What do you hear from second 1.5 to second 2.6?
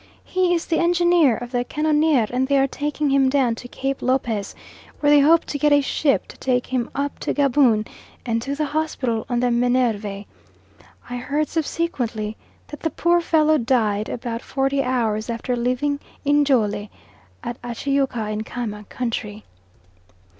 the canoniere and they